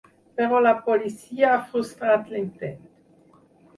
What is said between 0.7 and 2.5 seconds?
policia ha frustrat